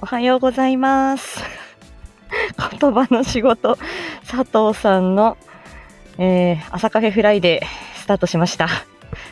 [0.00, 1.42] おはようございます。
[2.80, 3.76] 言葉の仕事、
[4.30, 5.36] 佐藤さんの、
[6.18, 8.68] えー、朝カフェフライデースタートしました。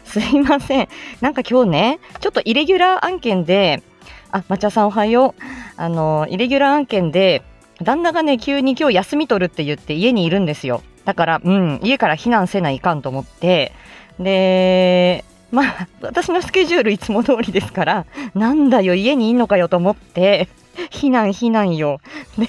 [0.03, 0.89] すいません。
[1.21, 3.85] なんか今日ね、ちょっとイレギュラー案件で、
[4.32, 5.43] あ、抹茶さんおはよう。
[5.77, 7.45] あの、イレギュラー案件で、
[7.80, 10.83] 旦那がね、急に今日休み取るって言って家にいるんですよ。
[11.05, 13.71] だから、うん、家から避難せないかんと思って、
[14.18, 20.48] で、まあ、私のスケジュールいつも通りですから、なんだよ、家にいんのかよと思って、
[20.90, 22.00] 避難、避難よ。
[22.39, 22.48] で、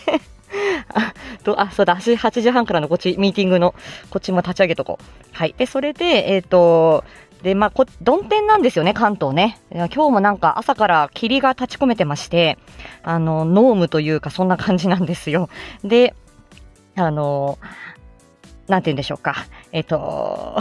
[0.93, 1.13] あ、
[1.43, 3.73] と、あ、そうだ、8時半からのこっち、ミーティングの、
[4.09, 5.03] こっちも立ち上げとこう。
[5.33, 5.55] はい。
[5.57, 7.03] で、それで、えっ、と、
[7.43, 9.59] で、まあ、こ、曇天なんですよね、関東ね。
[9.71, 12.57] 今日もなんか朝から霧が立ち込めてまして、
[13.03, 15.49] あの、濃霧というか、そんな感じなんですよ。
[15.83, 16.15] で、
[16.95, 17.59] あの、
[18.67, 19.45] なんて言うんでしょうか。
[19.71, 20.57] えっ、と、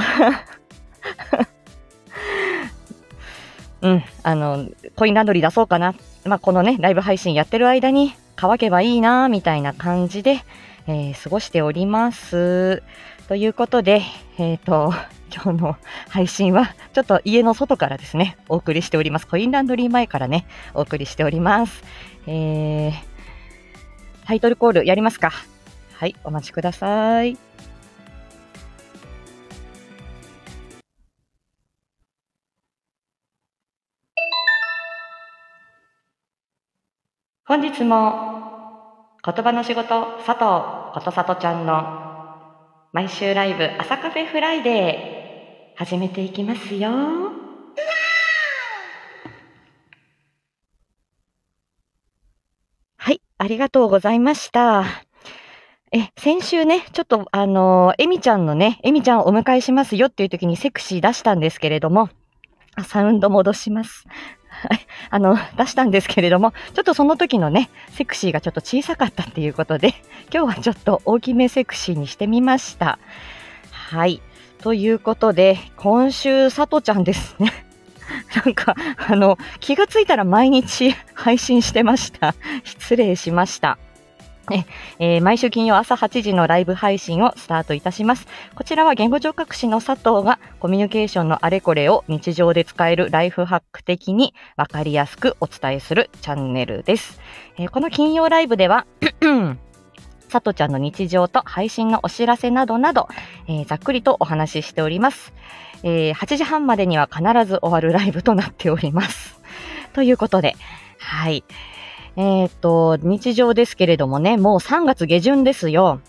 [3.86, 5.94] うん、あの、コインランドリー出そうかな。
[6.24, 10.40] まあ、このね、ライブ配信やってる間に乾けばいいな、みたいな感じで、
[10.88, 12.82] えー過ごしております。
[13.28, 14.02] ということで、
[14.38, 14.92] えっ、と、
[15.32, 15.76] 今日の
[16.08, 19.26] 配信は、ちょっと家の外からですね、お送りしております。
[19.28, 21.84] コインランドリー前からね、お送りしております。
[22.26, 22.92] えー、
[24.26, 25.32] タイトルコールやりますか。
[25.94, 27.36] はい、お待ちください。
[37.56, 39.88] 本日も言葉の仕事
[40.26, 40.44] 佐藤
[40.92, 46.90] ことさとちゃんの毎週ライブ朝カフェフライデー始めていきますよ。
[52.98, 54.84] はい、ありがとうございました。
[55.92, 62.10] え、先週ね、ちょっとあのエミちゃんのね、エミちゃんをお迎えしますよっていう時にセクシー出したんですけれども、
[62.74, 64.04] あサウンド戻します。
[65.10, 69.94] あの、出したんですけれども、ちょっとその時のね、セクシーがちょっと小さかったっていうことで、
[70.32, 72.98] 今日はちょっと大きめセクシーにしてみました。
[73.70, 74.20] はい。
[74.62, 77.52] ということで、今週、さとちゃんですね。
[78.44, 78.74] なんか、
[79.08, 82.34] あの、気がついたら毎日配信してました。
[82.64, 83.78] 失礼しました。
[84.98, 88.26] えー毎週金曜朝8時のライブ配信をスタートいたします。
[88.54, 97.20] こちらは言語聴覚士の佐藤がコミュニケーションのあれこれを日常で使えるライフハック的にわかりやすくお伝えするチャンネルです。
[97.58, 98.86] えーこの金曜ライブでは、
[100.30, 103.08] 佐藤ちゃんの日常と配信のお知らせなどなど、
[103.48, 105.32] えーざっくりとお話ししております。
[105.82, 109.40] えー8時半までには必ず終わるライブとなっております。
[109.92, 110.56] ということで、
[110.98, 111.44] はい。
[112.16, 116.00] えっ、と、日常ですけれどもね、もう3月下旬ですよ。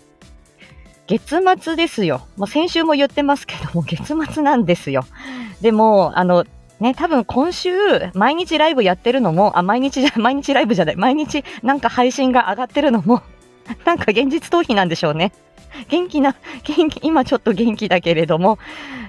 [1.06, 2.22] 月末ですよ。
[2.36, 5.04] もう先週も言ってますけども、 月末なんですよ。
[5.60, 6.44] でも、あの、
[6.80, 7.70] ね、多分今週、
[8.14, 13.22] 毎日ライブやってるのも、あ、毎日じゃ、 毎日ライブじゃない、毎日なんか配信が上がってるのも、
[13.84, 15.32] なんか現実逃避なんでしょうね。
[15.88, 18.58] 元気な、元気、今ちょっと元気だけれども、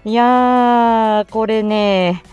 [0.03, 2.23] いやー、これね、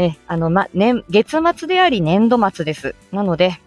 [0.00, 2.94] え、あの、ま、年、月末であり年度末です。
[3.10, 3.58] なので、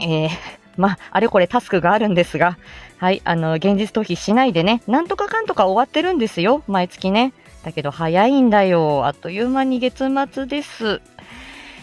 [0.00, 0.28] えー、
[0.76, 2.58] ま、あれこれタスクがあるんですが、
[2.98, 7.32] はい、あの、現実逃避しないでね、なんとかかんとか終わってるんですよ、毎月ね。
[7.64, 9.06] だけど早いんだよ。
[9.06, 11.00] あっという間に月末です。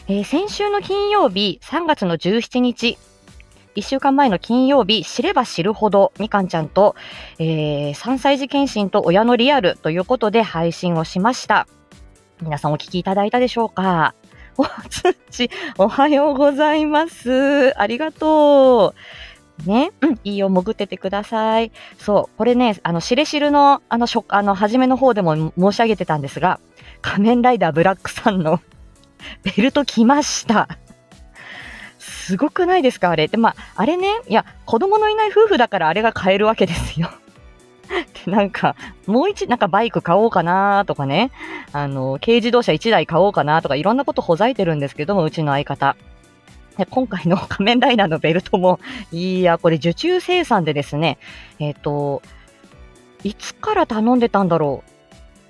[0.09, 2.97] えー先週の金曜日、3月の17日、
[3.77, 6.97] 1週間前の金曜日、知れば知るほど、みかんちゃんと、
[7.39, 11.67] えー3歳児検診と親のリアルということで配信をしました。
[12.41, 14.13] 皆さんお聞きいただいたでしょうか？
[14.57, 17.79] おつっち、おはようございます。
[17.79, 18.94] ありがと
[19.66, 19.69] う。
[19.69, 21.72] ね、うん、いいよ、潜っててください。
[22.00, 26.59] そう、これね、あの、しれしるの、あの、しょ、あの、初めの方でも申し上げてたんですが、
[27.01, 28.59] 仮面ライダーブラックさんの
[29.56, 30.68] ベルト来ました。
[32.00, 33.12] すごくないですか？
[33.12, 33.28] あれ。
[33.28, 37.09] で、まあ、あれね、いや、子供のいない夫婦だからあれが買えるわけですよ。
[38.27, 38.75] なんか、
[39.07, 41.31] もう一、なんかバイク買おうかなとかね、
[41.73, 45.95] あの、軽自動車1台買おうかなとか、いろんなことほざいてるんですけども、うちの相方。
[46.77, 48.79] で今回の 仮面ライダーのベルトも、
[49.12, 51.18] いや、これ受注生産でですね、
[51.59, 52.21] えっ、と、
[53.23, 54.91] いつから頼んでたんだろう。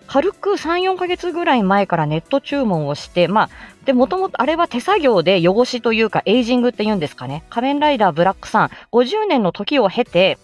[0.08, 3.50] 軽く3、4ヶ月ぐらい前からネット注文をして、まあ、
[3.86, 7.46] で、もともとあれは手作業で汚しというか、エイジングって言うんですかね。
[7.50, 10.38] 仮面ライダーブラックさん、50年の時を経て、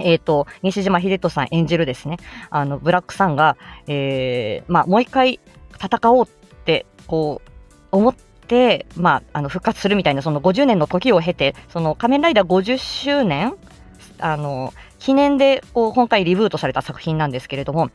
[0.00, 2.16] えっ、と、西島秀人さん演じるですね、
[2.50, 3.56] あの、ブラックさんが、
[3.86, 5.40] えー、まあ、もう一回
[5.80, 6.28] 戦おうっ
[6.64, 7.50] て、こう、
[7.90, 13.54] 思って、まあ、あの、復活するみたいな、その50年の時を経て、その仮面ライダー50周年
[14.20, 17.90] あの、記念で、こう、今回リブートされた作品なんですけれども、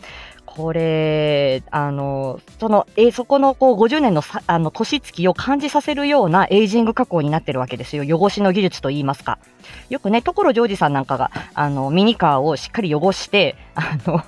[0.56, 8.20] これ、あの、その、えそこのこう50年のあの年月を感じさせるようなエイジング加工になってるわけですよ。
[8.20, 9.40] 汚しの技術と言いますか。
[9.90, 14.24] よくね、所ジョージさんなんかが、あの、ミニカーをしっかり汚して、あの、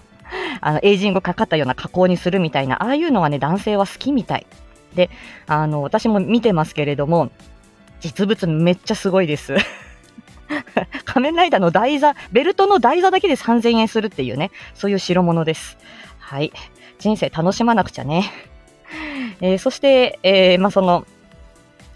[0.61, 4.47] あの、エイジングかかったような加工にするみたいな、ああいうのはね、男性は好きみたい。
[4.95, 5.11] で、
[5.45, 7.29] あの、私も見てますけれども、
[7.99, 9.57] 実物めっちゃすごいです。
[11.05, 15.77] 仮面ライダーの台座、ベルトの台座だけで3000円するっていうね、そういう代物です。
[16.25, 16.51] はい。
[16.97, 18.31] 人生楽しまなくちゃね。
[19.41, 21.05] えー、そして、えー、まあ、その、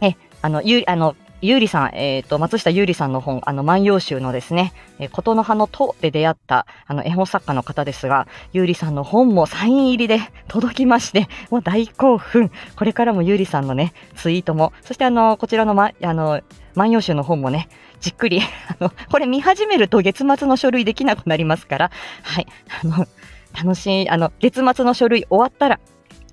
[0.02, 12.52] え、あの、ゆ、あの、ゆうりさん、えっ、ー、と、松下ゆうりさんの本、あの、万葉集のですね、えー、琴の葉の塔で出会った、あの、絵本作家の方ですが、ゆうりさんの本もサイン入りで 届きまして、もう大興奮。
[12.76, 16.42] これからもゆうりさんのね、ツイートも、そしてあの、こちらのま、あの、
[16.76, 17.68] 万葉集の本もね、
[18.00, 21.92] じっくり、 あの、これ見始めると月末の書類できなくなりますから、
[22.24, 22.48] はい、
[22.84, 23.08] あの、
[23.54, 25.80] 楽しい、あの、月末の書類終わったら、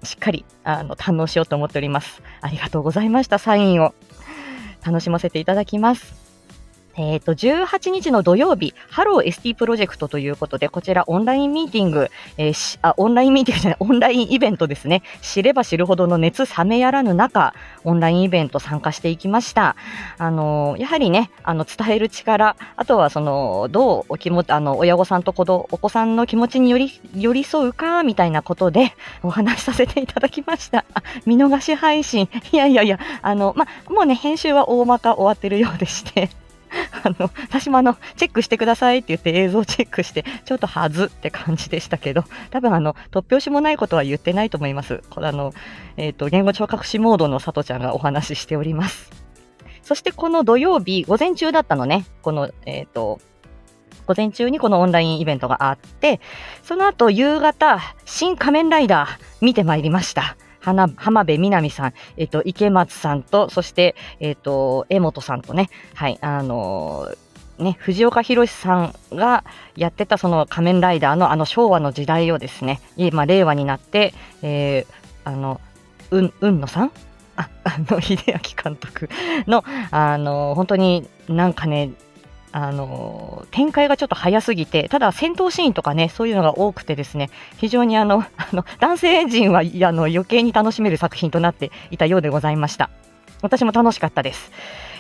[0.03, 2.23] しっかり、あの、堪能しようと思っております。
[2.41, 3.95] ありがとうございました、サインを。
[4.85, 6.26] 楽しませていただきます。
[6.99, 12.09] えっ、ー、と、18日の土曜日、ハロー ST プロジェクトということで、こちらオンラインミーティング、
[12.39, 15.03] えー、あ、オンラインミーティングじゃない、オンラインイベントですね。
[15.21, 17.55] 知れば知るほどの熱冷めやらぬ中、
[17.85, 19.77] オンラインイベント参加していきました。
[20.19, 30.87] あのー、やはりね、あの、伝える力、あとはその、どうお気持ち、あの、親御さんと子供、お子さんの気持ちにより、寄り添うか、みたいなことでお話しさせていただきました。
[30.95, 32.31] あ、見逃し配信。
[32.53, 36.31] いやいやいや、あの、ま、もうね、編集は大まか終わってるようでして
[37.05, 45.03] あの、私もあの、チェックしてくださいって言って映像チェックして、ちょっとはずって感じでしたけど、 多分あの、突拍子もないことは言ってないと思います。
[45.11, 45.53] これあの、
[45.97, 49.11] えっ、ー、と、言語聴覚士モードのさとちゃんがお話ししております。
[49.83, 53.21] そしてこの土曜日、午前中だったのね、この、えっ、ー、と、
[54.07, 56.21] 午前中にこのオンラインイベントがあって、
[56.63, 60.37] その後夕方、新仮面ライダー見てまいりました。
[60.75, 69.45] 浜辺美波さん、えっ、と、池松さんと、そして、えっ、と、江本さんとね、はい、あのー、ね、藤岡弘さんが
[69.77, 74.87] やってたその仮面ライダーのあの昭和の時代をですね、今、令和になって、えー、
[75.25, 75.61] あの、
[76.11, 76.93] うん、うんのさん？
[77.37, 79.09] あ、あの、秀明監督
[79.47, 81.93] の、あの、本当になんかね、
[82.59, 92.89] あの、展開がちょっと早すぎて、ただ戦闘シーンとかね、そういうのが多くてですね、非常にあの、 あの男性陣はあの余計に楽しめる作品となっていたようでございました。
[93.43, 94.51] 私も楽しかったです。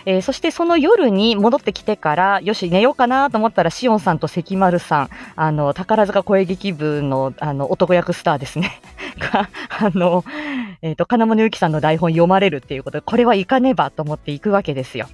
[0.05, 8.83] えー、そしてその夜に戻ってきてから、よし、寝ようかなと思ったら、しおんさんと関丸さん、あの、宝塚声劇部の、あの、男役スターですね。
[9.19, 10.27] が、あの、
[10.83, 15.09] えっ、ー、と、金物ゆきさんの台本読まれるっていうことで、これはいかねばと思っていくわけですよ。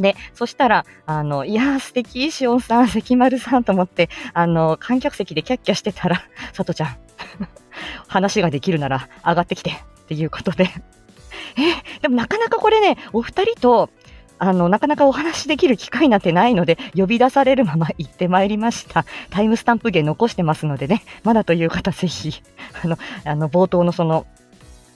[0.00, 6.96] で、そしたら、あの、いやー素敵、しおんさん、関丸さんと思って、あの、観客席でキャッキャしてたら、さとちゃん、
[8.08, 9.74] 話ができるなら上がってきて、っ
[10.08, 10.70] ていうことで。
[11.56, 13.90] え、でもなかなかこれね、お二人と、
[14.38, 19.04] あの、なかなかお話しできる機会なんてないので、呼び出されるまま行ってまいりました。
[19.28, 22.42] タイムスタンプ芸残してますのでね、まだという方ぜひ、
[22.82, 24.26] あの、あの、冒頭のその、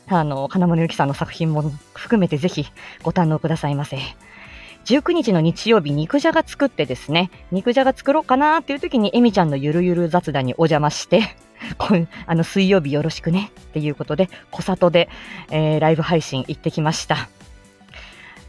[0.06, 2.67] あの、金物ゆきさんの作品も含めてぜひ
[3.03, 3.99] ご堪能くださいませ。
[4.84, 11.36] 19日の日曜日、肉じゃが作ってですね、肉じゃが作ろうかなっていう時に、エミちゃんのゆるゆる雑談にお邪魔して、
[12.26, 15.08] あの、水曜日よろしくねっていうことで、小里で、
[15.50, 17.29] えー、ライブ配信行ってきました。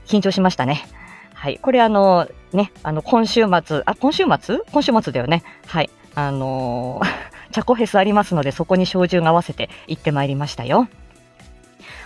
[0.08, 0.86] 緊張しましたね。
[1.34, 1.60] はい。
[1.62, 4.60] これあの、ね、あの、今週末、あ、今週末？
[4.72, 5.44] 今週末だよね。
[5.68, 5.90] はい。
[6.16, 7.08] あのー、
[7.54, 10.90] チャコフェスありますので、そこに照準合わせて行ってまいりましたよ。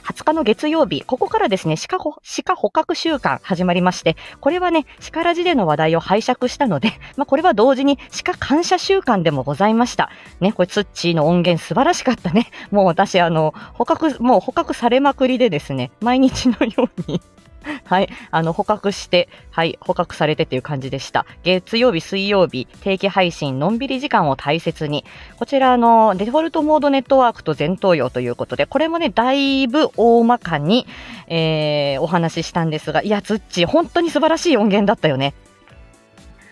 [0.09, 10.09] 20日の月曜日、ここからですね、鹿鹿捕獲週間始まりまして、これはね、鹿ラジでの話題を拝借したので、 まあ、これは同時に鹿感謝週間でもございました。
[10.39, 12.47] ね、これツッチーの音源素晴らしかったね。
[12.71, 17.21] もう私、あの、捕獲、もう捕獲されまくりでですね、毎日のように
[17.85, 18.09] はい。
[18.31, 21.25] あの、捕獲して、はい、捕獲されてっていう感じでした。
[21.43, 25.05] 月曜日、水曜日、定期配信、のんびり時間を大切に。
[25.37, 30.87] こちら、の、デフォルトモードネットワークと前頭葉ということで、これもね、だいぶ大まかに、
[31.27, 35.33] えー、お話ししたんですが、いや、ツッチー、本当に素晴らしい音源だったよね。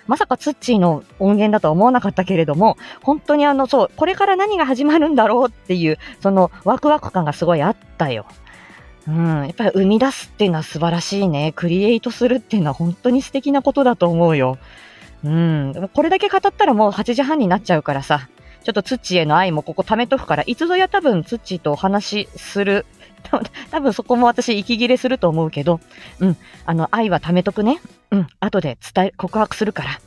[0.07, 8.25] まさかツッチーの音源だとは思わなかったけれども、本当にあの、そう、これから何が始まるんだろうっていう、そのワクワク感がすごいあったよ。
[9.07, 11.53] うん、やっぱり生み出すっていうのは素晴らしいね。
[11.55, 14.57] クリエイトするっていうのは本当に素敵なことだと思うよ。
[15.23, 15.89] うん。
[15.93, 18.27] これだけ語ったらもう8時半になっちゃうからさ、
[18.63, 22.85] ちょっとツッチへの愛もここ貯めとくから、いつぞや多分ツッチとお話しする。
[23.71, 25.79] 多分そこも私息切れすると思うけど、
[26.19, 26.37] うん。
[26.65, 27.79] あの、愛は貯めとくね。
[28.11, 28.27] うん。
[28.39, 29.99] 後で伝え、告白するから。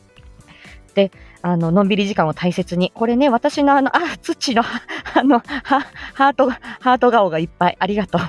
[0.91, 2.93] して、あの、のんびり時間を大切に。
[2.95, 7.77] これね、私のあの、あ、土の、あの、ハート、ハート顔がいっぱい。
[7.79, 8.21] ありがとう。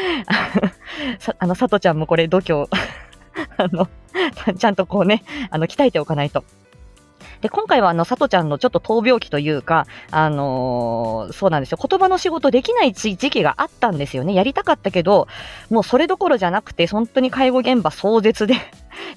[1.18, 2.66] さ あの、さとちゃんもこれ、度胸、
[3.56, 3.88] あの、
[4.56, 6.44] ちゃんとこうね、あの、鍛えておかないと。
[7.40, 11.78] で、今回はあの、さとちゃんのちょっと闘病期というか、あのーそうなんですよ。
[11.80, 14.34] 言葉の仕事できない時期があったんですよね。
[14.34, 15.26] やりたかったけど、
[15.70, 18.56] もうそれどころじゃなくて、本当に介護現場壮絶で、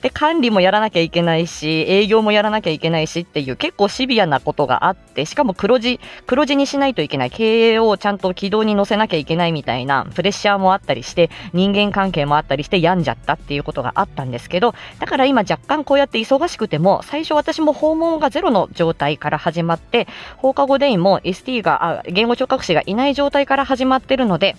[0.04, 24.58] で、管理もやらなきゃいけないし、営業もやらなきゃいけないしっていう結構シビアなことがあって、しかも黒字、黒字にしないといけない、経営をちゃんと軌道に乗せなきゃいけないみたいなプレッシャーもあったりして、人間関係もあったりして病んじゃったっていうことがあったんですけど、だから今若干こうやって忙しくても、最初私も訪問がゼロの状態から始まって、放課後デイも ST が、あ言語聴覚士がいない状態から始まってるので、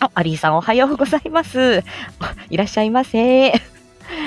[0.00, 1.84] あ、アリーさんおはようございます。
[2.48, 3.52] いらっしゃいませ。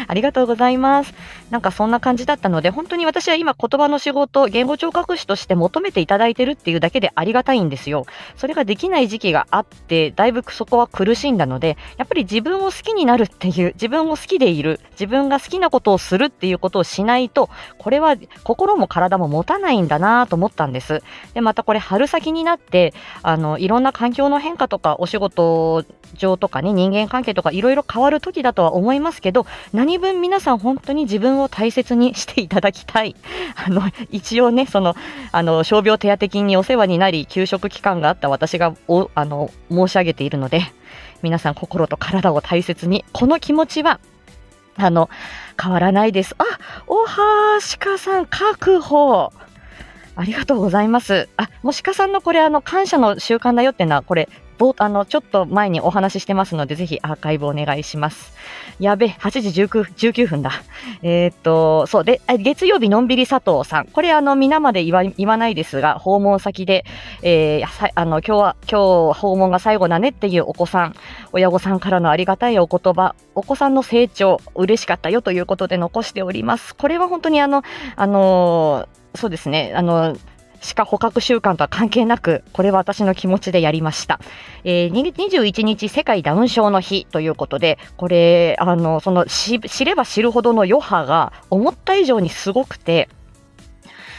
[0.08, 1.14] ありがとうございます。
[1.52, 8.06] なんかそんな感じだったので、本当に私は今言葉の仕事、言語聴覚士として求めていただいてるっていうだけでありがたいんですよ。
[8.36, 21.04] それができない時期があって、だいぶそこは苦しんだので、やっぱり自分を好きになるっていう、自分を好きでいる、自分が好きなことをするっていうことをしないと、これは心も体も持たないんだなと思ったんです。
[21.34, 25.86] で、またこれ春先になって、あの、いろんな環境の変化とか、お仕事
[26.16, 33.16] 上とかね、人間関係とかいろいろ変わる時だとは思いますけど、何分皆さん本当に自分を大切にしていただきたい。
[33.56, 34.96] あの、一応ね、その、
[35.32, 40.62] あの、傷病手当金にお世話になり、休職期間があった私が、お、あの、申し上げているので、
[41.22, 44.00] 皆さん心と体を大切に、この気持ちは、
[44.78, 45.10] あの、
[45.62, 46.36] 変わらないです。
[46.38, 46.44] あ、
[46.88, 49.32] おはーしかさん、確保。
[50.18, 51.28] ありがとうございます。
[51.38, 54.30] あ、もしかさんのこれ、あの、感謝の習慣だよっていうのは、これ、
[54.78, 58.34] あの、ちょっと前にお話ししてますので、ぜひアーカイブお願いします。
[58.80, 59.84] やべ、8時19
[60.14, 60.52] 19分だ。
[61.02, 63.86] えーっと、そう、で、月曜日のんびり佐藤さん。
[63.86, 66.86] これ、あの、皆まで言わ言わないですが、訪問先で、
[67.22, 70.96] えーあの、今日は、今日訪問が最後だねっていうお子さん、
[71.32, 76.76] 親御さんからのありがたいお言葉、お子さんの成長、嬉しかったよということで残しております。
[76.76, 77.64] これは本当にあの、
[77.96, 80.18] あのーそうですね、あの
[80.74, 84.20] 鹿捕獲習慣とは関係なく、これは私の気持ちでやりました。
[84.64, 93.10] えー、21日世界ダウン症の日ということで、これ、あの、そのし知れば知るほどの余波が思った以上にすごくて、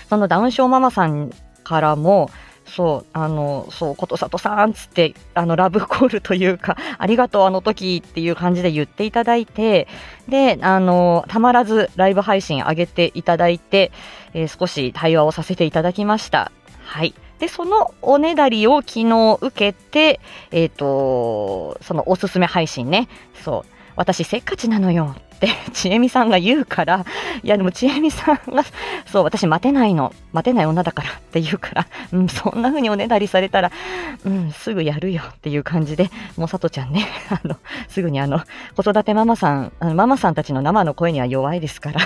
[0.09, 1.33] そのダウン症ママさん
[1.65, 2.31] からも、
[2.77, 9.89] そう、あの、そう、ことさとさんつって、あの、ラブコールというか、 ありがとう、あの時っていう感じで言っていただいて、
[10.29, 13.93] で、あの、たまらずライブ配信上げていただいて、
[14.35, 16.53] えー少し対話をさせていただきました。
[16.85, 17.15] はい。
[17.39, 23.09] で、そのおねだりを昨日受けて、えっ、と、そのおすすめ配信ね、
[23.43, 27.05] そう、私せっかちなのよって、 ちえみさんが言うから、
[27.43, 28.63] いやでもちえみさんが、
[29.07, 33.73] そう、私待てないの、待てない女だからって言うから、うん、そんな風におねだりされたら、
[34.25, 37.57] うん、すぐやるよっていう感じで、もうさとちゃんね、 あの、
[37.89, 38.41] すぐにあの、
[38.77, 42.01] 子育てママさん、あのママさんたちの生の声には弱いですから、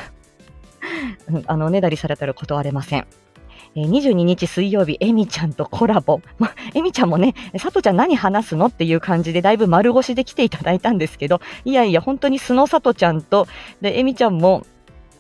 [1.47, 3.07] あの、おねだりされたら断れません。
[3.77, 6.21] え22日水曜日、エミちゃんとコラボ。
[6.39, 13.47] ま、エミちゃんもね、さとちゃん何話すのっていう感じで、だいぶ丸腰で来ていただいたんですけど、いやいや、本当に素のさとちゃんと、
[13.81, 14.67] で、エミちゃんも、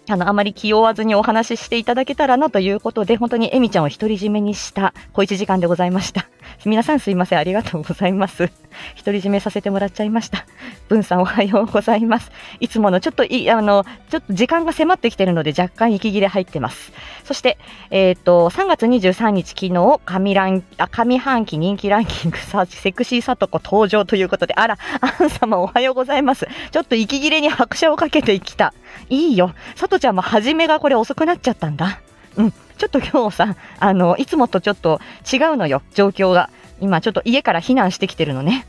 [0.09, 6.26] あの、あまり気負わずにお話ししていただけたらなということで、本当にエミちゃんを独り占めにした小一時間でございました。
[6.64, 8.50] 皆さんすいません、ありがとうございます。
[8.97, 10.47] 独り占めさせてもらっちゃいました。
[10.88, 12.33] 文さんおはようございます。
[12.61, 16.92] いつものちょっとい、あの、ちょっと時間が迫ってきてるので若干息切れ入ってます。
[17.25, 17.59] そして、
[17.90, 26.49] えっ、と、3月23日昨日、上ラン、あ、上半期人気ランキングさ、セクシーさとこ登場ということで、あら、アン様おはようございます。
[26.73, 28.75] ちょっと息切れに拍車をかけてきた。
[29.09, 29.52] いいよ。
[29.76, 32.00] さとちゃんも初めがこれ遅くなっちゃったんだ。
[32.37, 32.52] うん。
[32.52, 36.50] ちょっと今日さ、あの、いつもとちょっと違うのよ、状況が。
[36.80, 38.66] 今ちょっと家から避難してきてるのね。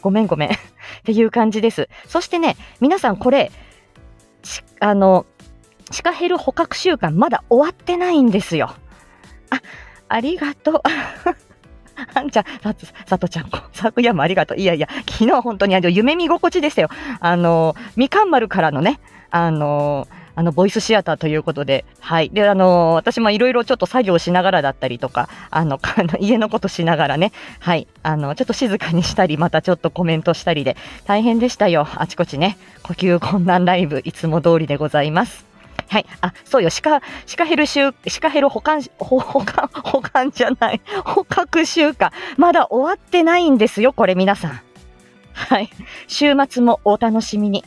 [0.00, 0.50] ごめんごめん。
[0.50, 0.54] っ
[1.04, 1.88] ていう感じです。
[2.08, 3.52] そしてね、皆さんこれ、
[4.80, 5.26] あの、
[5.90, 8.74] シカヘル捕獲習慣まだ終わってないんですよ。
[9.50, 9.60] あ、
[10.08, 10.82] ありがとう。
[12.14, 14.58] あんちゃん、さつ、さとちゃん、昨夜もありがとう。
[14.58, 16.88] いやいや、昨日本当にあの夢見心地でしたよ。
[17.20, 18.98] あの、みかん丸からのね、
[19.30, 22.30] あの、あの、ボイスシアターということで、はい。
[22.30, 25.78] で、あの、私もいろいろちょっと作業しながらだったりとか、 あの、
[26.18, 27.86] 家のことしながらね、はい。
[28.02, 31.86] あの、ちょっと静かにしたり、またちょっとコメントしたりで、大変でしたよ。
[31.96, 35.52] あちこちね、呼吸困難ライブ、いつも通りでございます。
[35.88, 36.06] はい。
[36.22, 36.70] あ、そうよ。
[36.70, 40.80] シカ、シカヘル習、シカヘル保管、保管、 保管じゃない。
[41.04, 42.10] 捕獲習慣。
[42.38, 43.92] まだ終わってないんですよ。
[43.92, 44.60] これ皆さん。
[45.34, 45.68] はい。
[46.08, 47.64] 週末もお楽しみに。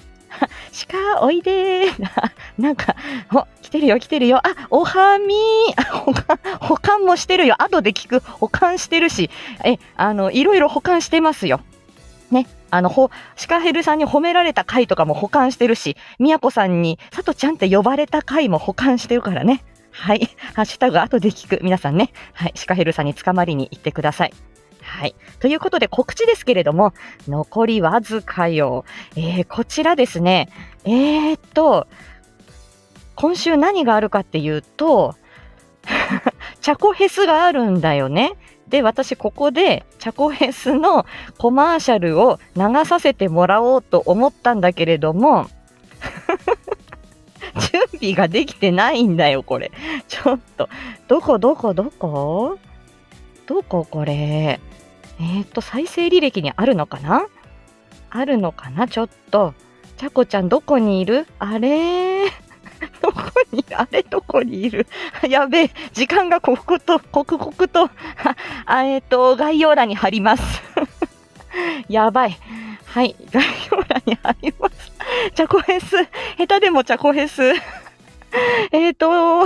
[0.71, 2.09] シカ、おいでー。
[2.59, 2.95] なんか、
[3.33, 4.37] お、来てるよ、来てるよ。
[4.37, 5.91] あ、おはみー。
[5.99, 7.55] 保管、保管もしてるよ。
[7.59, 8.19] 後で聞く。
[8.19, 9.29] 保管してるし。
[9.63, 11.61] え、あの、いろいろ保管してますよ。
[12.31, 12.47] ね。
[12.71, 19.63] あの、ほ、シカヘルさんに褒められた回とかも保管してるし、みやこさんに、さとちゃんって呼ばれた回も保管してるからね。
[19.91, 20.29] はい。
[20.55, 21.59] ハッシュタグ後で聞く。
[21.63, 22.11] 皆さんね。
[22.33, 22.51] はい。
[22.55, 24.33] シカヘルさんに捕まりに行ってください。
[24.85, 25.15] はい。
[25.39, 26.93] ということで告知ですけれども、
[27.27, 28.85] 残りわずかよ。
[29.15, 30.49] えー、こちらですね。
[30.85, 31.87] えー、っと、
[33.15, 35.15] 今週何があるかっていうと、
[36.61, 38.33] チャコヘスがあるんだよね。
[38.67, 41.05] で、私ここでチャコヘスの
[41.37, 45.47] コマーシャルを流させてもらおうと思ったんだけれども、
[47.71, 49.71] 準備ができてないんだよ、これ。
[50.07, 50.69] ちょっと。
[51.07, 52.57] どこどこどこ？
[53.45, 54.59] どここれ？
[55.19, 57.27] えっ、ー、と、再生履歴にあるのかな？
[58.09, 58.87] あるのかな？
[58.87, 59.53] ちょっと。
[59.97, 61.27] ちゃこちゃんどこにいる？
[61.39, 62.25] あれ
[63.01, 64.87] どこに、あれどこにいる？
[65.29, 67.89] やべえ、時間が刻々と、刻々と、
[68.65, 70.61] あえっ、ー、と、概要欄に貼ります。
[71.87, 72.37] やばい。
[72.85, 74.91] はい、概要欄に貼ります。
[75.33, 75.95] チャコフェス、
[76.37, 77.53] 下手でもチャコフェス。
[78.71, 79.45] えっと、こ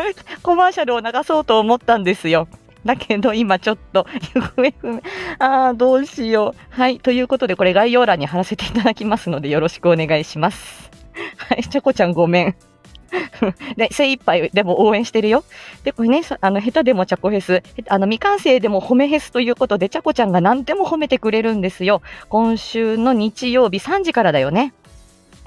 [0.00, 2.48] れ、コマーシャルを流そうと思ったんですよ。
[2.84, 4.72] だけど今ちょっと行方不明。
[5.38, 6.80] ああ、どうしよう。
[6.80, 7.00] はい。
[7.00, 10.90] ということで、これ概要欄に貼らせていただきますので、よろしくお願いします。
[11.36, 11.62] はい。
[11.64, 12.54] ちゃこちゃんごめん。
[13.76, 15.44] で、精一杯でも応援してるよ。
[15.84, 22.02] で、これね、あの、下手でもチャコフェス、あの、未完成でも褒めフェスということで、チャコちゃんが何でも褒めてくれるんですよ。
[22.28, 24.74] 今週の日曜日3時からだよね。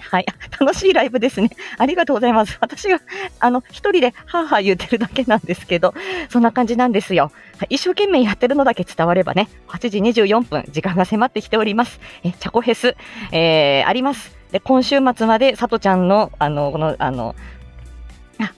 [0.10, 0.26] はい。
[0.60, 1.50] 楽しいライブですね。
[1.78, 2.58] ありがとうございます。
[2.62, 3.00] 私が、
[3.40, 5.94] あの、一人でハーハー言ってるだけなんですけど、
[6.30, 7.32] そんな感じなんですよ。
[7.70, 12.00] 一生懸命やってるのだけ伝わればね、8時24分、時間が迫ってきております。
[12.24, 12.96] え、チャコフェス、
[13.32, 14.36] えー、あります。
[14.52, 17.36] で、今週末まで、さとちゃんの、あの、この、あの、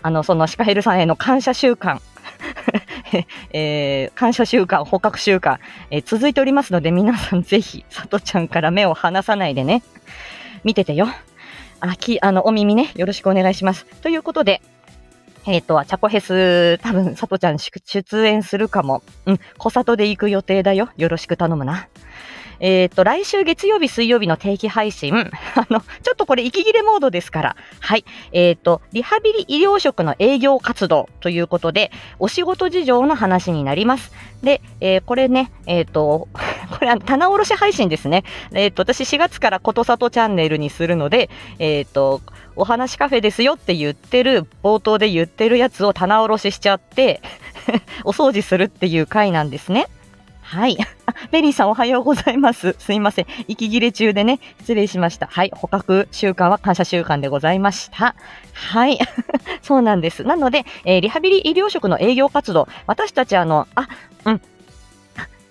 [0.02, 2.02] あの、そのシカヘルさんへの感謝週間、
[3.52, 9.82] えー、感謝週間、捕獲週間、えー、続いておりますので、皆さんぜひ、さとちゃんから目を離さないでね、
[10.64, 11.08] 見ててよ。
[11.80, 13.86] あ、き、あの、お耳ね、よろしくお願いします。
[14.02, 14.62] ということで、
[15.46, 19.02] えっ、ー、と、チャコヘス、多分、さとちゃん出演するかも。
[19.26, 20.90] うん、小里で行く予定だよ。
[20.98, 21.88] よろしく頼むな。
[22.60, 25.14] えっ、ー、と、来週月曜日、水曜日の定期配信、
[25.56, 28.06] あの、ちょっとこれ息切れモードですから、はい。
[28.32, 34.12] えっ、ー、と、リハビリ医療職の営業活動ということで、お仕事事情の話になります。
[34.44, 36.28] で、えー、これね、えっ、と、
[36.80, 38.24] これ、棚卸し配信ですね。
[38.54, 42.22] えっ、と、私4月からことさとチャンネルにするので、えっ、と、
[42.56, 47.22] お話カフェですよって言ってる、冒頭で言ってるやつを棚卸ししちゃって、
[48.04, 49.88] お掃除するっていう回なんですね。
[50.50, 50.78] はい。
[51.30, 52.76] ベリーさんおはようございます。
[52.80, 53.28] すいません。
[53.48, 55.28] 息切れ中でね、失礼しました。
[55.28, 55.52] はい。
[55.54, 58.16] 捕獲週間は感謝週間でございました。
[58.54, 58.98] はい。
[59.62, 60.24] そうなんです。
[60.24, 63.88] なので、えー、リハビリ医療職の営業活動、私たちあの、あ、
[64.26, 64.42] うん、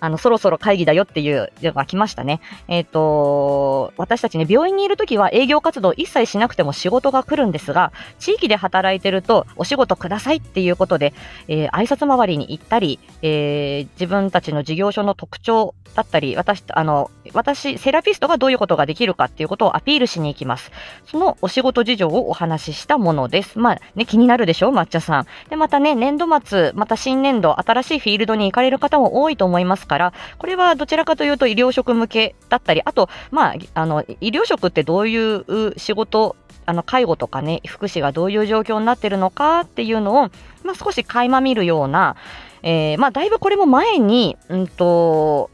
[0.00, 2.40] あの、そろそろ会議だよっていうのが来ましたね。
[2.68, 11.12] えっ、ー、と、私たちね、病院にいるときは営業活動一切しなくても仕事が来るんですが、地域で働いてるとお仕事くださいっていうことで、
[11.48, 20.70] えー、挨拶回りに行ったり、えー、自分たちの事業所の特徴だったり、私、あの、私、セラピストがどういうことができるかっていうことをアピールしに行きます。
[21.06, 23.58] そのお仕事事情をお話ししたものです。
[23.58, 24.68] まあ、ね、気になるでしょ？
[24.68, 25.26] う抹茶さん。
[25.50, 40.30] で、またね、年度末、また新年度、新しいフィールドに行かれる方も多いと思いますから、これはどちらかというと医療職向けだったり、あと、まあ、あの、医療職ってどういう仕事、あの、介護とかね、福祉がどういう状況になってるのかっていうのを、
[40.62, 42.14] まあ、少し垣間見るような、
[42.62, 45.50] えー、まあ、だいぶこれも前に、うんと、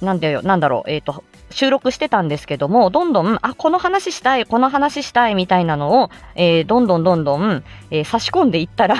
[0.00, 8.96] なんだよ、なんだろう、えっ、ー、と、収録してたんですけども、どんどん、あ、この話したい、この話したいみたいなのを、えー、どんどんどんどん、えー、差し込んでいったら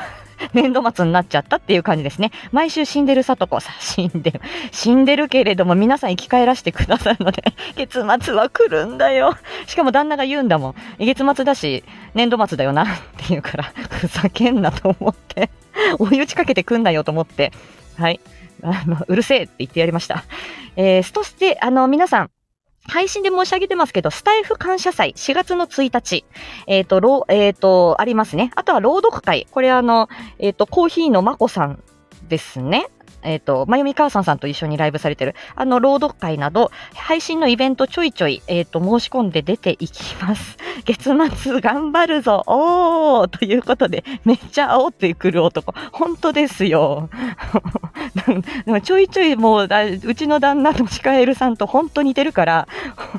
[0.55, 2.31] 年度末になっちゃったっていう感じですね。
[2.53, 4.40] 毎週死んでるさとこさ、 死んでる。
[4.72, 7.42] 死んでるけれども皆さん生き返らせてくださるので、
[7.76, 9.37] 月末は来るんだよ。
[9.66, 10.74] しかも旦那が言うんだもん。
[10.98, 15.50] 月末だし、年度末だよなって言うから、ふざけんなと思って、
[15.98, 17.53] 追い打ちかけてくんなよと思って、
[17.98, 18.20] はい。
[18.62, 20.24] あの、うるせえって言ってやりました。
[20.76, 22.31] えー、そして、あの、皆さん、
[22.90, 26.24] 配信で申し上げてますけど、スタイフ感謝祭4月の1日、
[26.66, 28.50] えっ、ー、と、ろえっ、ー、と、ありますね。
[28.57, 29.46] あとは朗読会。
[29.50, 31.83] これあの、えっ、ー、と、コーヒーのまこさん
[32.29, 32.88] ですね。
[33.22, 40.56] えっ、ー、と、まゆみかわさんさんと一緒にライブされてる、あの、朗読会など、配信のイベントちょいちょい、えっ、ー、と、申し込んで出ていきます。
[40.85, 45.74] 月末頑張るぞおーということで、めっちゃ煽ってくる男。
[45.92, 47.09] 本当ですよ。
[48.64, 49.68] でもちょいちょいもう、
[50.04, 52.68] うちの旦那のシカエルさんと本当似てるから、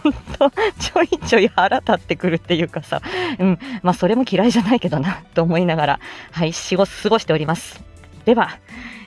[0.04, 3.02] 本当ちょいちょい腹立ってくるっていうかさ、
[3.40, 6.00] うん、まあそれも嫌いじゃないけどな、と思いながら、
[6.32, 7.84] はい、過ご過ごしております。
[8.26, 8.58] では、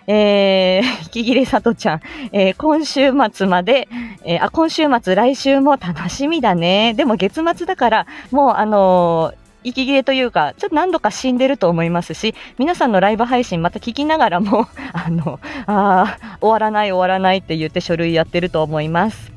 [0.06, 2.00] えー、 息切れさとちゃん、
[2.32, 3.88] えー、今週末まで、
[4.24, 6.94] えー、あ、今週末、来週も楽しみだね。
[6.94, 19.33] でも月末だから、もうあのー息切れというか、ちょっと何度か死んでると思いますし、皆さんのライブ配信また聞きながらも、 あの、ああ、終わらない終わらないって言って書類やってると思います。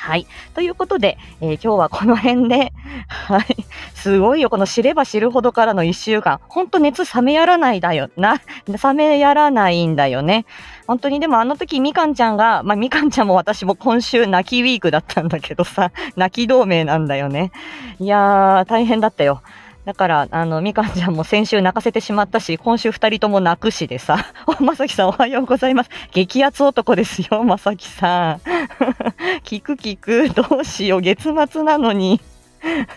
[0.00, 0.26] はい。
[0.54, 2.72] ということで、えー、今日はこの辺で、
[3.06, 3.44] はい。
[3.94, 6.40] すごいよ、この知れば知るほどからの一週間。
[6.48, 8.40] ほんと熱冷めやらないだよな。
[8.66, 10.46] 冷めやらないんだよね。
[10.86, 17.52] 本当にでもあの時みかんちゃんが、まあみかんちゃんも私も今週泣きウィークだったんだけどさ、泣き同盟なんだよね。
[17.98, 19.42] いやー、大変だったよ。
[19.90, 25.90] だから、あの、みかんちゃんも先週泣かせてしまったし、今週二人とも泣くしでさ、 お、まさきさんおはようございます。
[26.12, 28.36] 激アツ男ですよ、まさきさん。
[29.42, 32.20] 聞く聞く、どうしよう、月末なのに。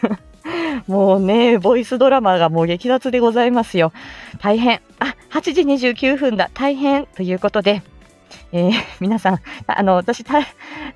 [0.85, 3.91] もうね、ボイスドラマがもう激アツでございますよ。
[4.39, 4.79] 大変。
[4.99, 6.51] あ、8時29分だ。
[6.53, 7.07] 大変。
[7.07, 7.81] ということで、
[8.51, 10.23] えー、 皆さん、あの、私、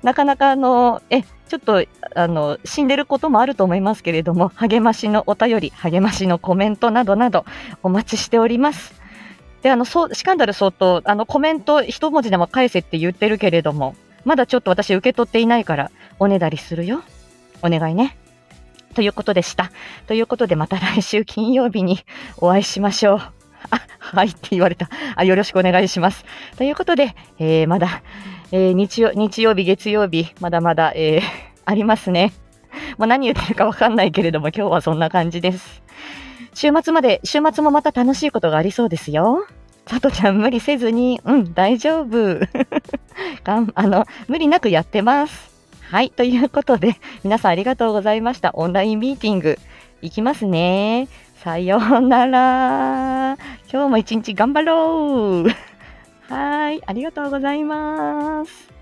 [0.02, 7.44] なかなかあの、え、ちょっと、あの、死んでることもあると思いますけれども、励ましのお便り、励ましのコメントなどなど、
[7.82, 8.94] お待ちしております。
[9.62, 17.02] で、あの、そう、シカンダル相当、あの、コメント一文字でも返せって言ってるけれども、まだちょっと私受け取っていないから、おねだりするよ。
[17.62, 18.16] お願いね。
[18.94, 19.70] ということでした。
[20.06, 22.00] ということで、また来週金曜日に
[22.38, 23.37] お会いしましょう。
[23.70, 24.88] あ、 はいって言われた。
[25.16, 26.24] あ、よろしくお願いします。
[26.56, 28.02] ということで、えー、まだ、
[28.52, 31.22] えー、日曜、日曜日、月曜日、まだまだ、えー、
[31.64, 32.32] ありますね。
[32.96, 35.82] もう何言ってるかわかんないけれども、今日はそんな感じです。
[36.54, 39.46] 週末まで、週末もまた楽しいことがありそうですよ。
[39.86, 42.40] さとちゃん無理せずに、うん、大丈夫。
[43.44, 45.50] がん、あの、無理なくやってます。
[45.90, 48.50] はい、ということで、皆さんありがとうございました。
[48.54, 49.58] オンラインミーティング、
[50.02, 51.08] いきますね。
[51.38, 53.38] さようなら。
[53.72, 55.48] 今日も一日頑張ろう。
[56.34, 58.77] はい、ありがとうございます。